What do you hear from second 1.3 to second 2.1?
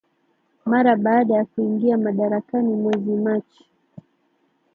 ya kuingia